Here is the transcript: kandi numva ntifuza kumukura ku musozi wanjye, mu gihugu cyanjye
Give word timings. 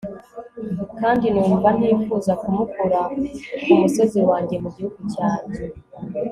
kandi 0.99 1.25
numva 1.33 1.69
ntifuza 1.77 2.31
kumukura 2.41 2.99
ku 3.63 3.73
musozi 3.81 4.19
wanjye, 4.29 4.55
mu 4.63 4.69
gihugu 4.75 4.99
cyanjye 5.13 5.61